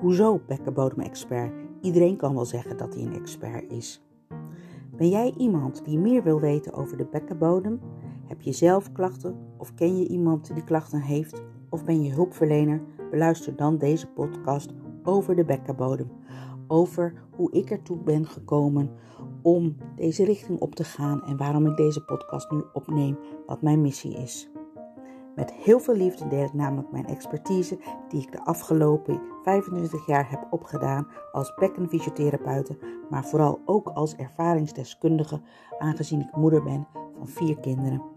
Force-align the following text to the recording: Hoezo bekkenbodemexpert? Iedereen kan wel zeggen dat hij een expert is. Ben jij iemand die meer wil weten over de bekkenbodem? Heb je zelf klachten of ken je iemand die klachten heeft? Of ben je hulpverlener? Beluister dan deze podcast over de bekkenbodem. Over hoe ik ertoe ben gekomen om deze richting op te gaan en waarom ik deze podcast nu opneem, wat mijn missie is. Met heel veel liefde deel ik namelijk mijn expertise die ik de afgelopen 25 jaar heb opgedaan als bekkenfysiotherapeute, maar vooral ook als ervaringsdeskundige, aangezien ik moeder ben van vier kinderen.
Hoezo 0.00 0.40
bekkenbodemexpert? 0.46 1.52
Iedereen 1.80 2.16
kan 2.16 2.34
wel 2.34 2.44
zeggen 2.44 2.76
dat 2.76 2.94
hij 2.94 3.02
een 3.02 3.14
expert 3.14 3.72
is. 3.72 4.02
Ben 4.96 5.08
jij 5.08 5.34
iemand 5.36 5.84
die 5.84 5.98
meer 5.98 6.22
wil 6.22 6.40
weten 6.40 6.72
over 6.72 6.96
de 6.96 7.04
bekkenbodem? 7.04 7.80
Heb 8.26 8.40
je 8.40 8.52
zelf 8.52 8.92
klachten 8.92 9.36
of 9.56 9.74
ken 9.74 9.98
je 9.98 10.08
iemand 10.08 10.54
die 10.54 10.64
klachten 10.64 11.00
heeft? 11.00 11.42
Of 11.70 11.84
ben 11.84 12.02
je 12.02 12.12
hulpverlener? 12.12 12.80
Beluister 13.10 13.56
dan 13.56 13.78
deze 13.78 14.06
podcast 14.06 14.72
over 15.02 15.36
de 15.36 15.44
bekkenbodem. 15.44 16.10
Over 16.66 17.12
hoe 17.36 17.52
ik 17.52 17.70
ertoe 17.70 17.98
ben 17.98 18.26
gekomen 18.26 18.90
om 19.42 19.76
deze 19.96 20.24
richting 20.24 20.60
op 20.60 20.74
te 20.74 20.84
gaan 20.84 21.24
en 21.24 21.36
waarom 21.36 21.66
ik 21.66 21.76
deze 21.76 22.04
podcast 22.04 22.50
nu 22.50 22.62
opneem, 22.72 23.18
wat 23.46 23.62
mijn 23.62 23.80
missie 23.80 24.14
is. 24.14 24.50
Met 25.36 25.52
heel 25.52 25.80
veel 25.80 25.94
liefde 25.94 26.28
deel 26.28 26.44
ik 26.44 26.52
namelijk 26.52 26.90
mijn 26.92 27.06
expertise 27.06 27.78
die 28.08 28.22
ik 28.22 28.32
de 28.32 28.44
afgelopen 28.44 29.20
25 29.42 30.06
jaar 30.06 30.30
heb 30.30 30.46
opgedaan 30.50 31.08
als 31.32 31.54
bekkenfysiotherapeute, 31.54 32.78
maar 33.10 33.24
vooral 33.24 33.60
ook 33.64 33.88
als 33.88 34.14
ervaringsdeskundige, 34.14 35.40
aangezien 35.78 36.20
ik 36.20 36.36
moeder 36.36 36.62
ben 36.62 36.86
van 37.18 37.28
vier 37.28 37.58
kinderen. 37.60 38.15